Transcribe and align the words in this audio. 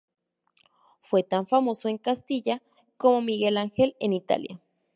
Fue 1.03 1.21
tan 1.21 1.45
famoso 1.45 1.87
en 1.87 1.99
Castilla 1.99 2.63
como 2.97 3.21
Miguel 3.21 3.57
Ángel 3.57 3.95
en 3.99 4.13
Italia. 4.13 4.59